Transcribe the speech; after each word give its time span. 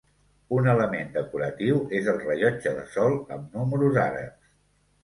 Un 0.59 0.69
element 0.71 1.11
decoratiu 1.17 1.77
és 1.99 2.09
el 2.15 2.19
rellotge 2.25 2.75
de 2.81 2.87
sol 2.99 3.17
amb 3.39 3.57
números 3.61 4.03
àrabs. 4.11 4.55